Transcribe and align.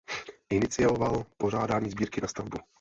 Inicioval 0.49 1.25
pořádání 1.37 1.89
sbírky 1.89 2.21
na 2.21 2.27
stavbu. 2.27 2.57